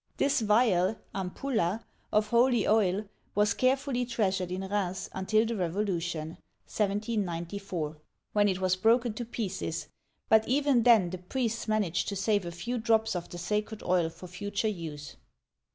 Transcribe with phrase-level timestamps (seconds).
[0.17, 3.05] This vial (ampulla) of holy oil
[3.35, 7.97] was carefully treasured in Rheims until the Revolution (1794),
[8.33, 9.87] when it uigiTizea oy ^^nviOQlC 52 OLD FRANCE was broken to pieces,
[10.27, 13.83] but even then the priests man aged to save a few drops of the sacred
[13.83, 15.17] oil for future use.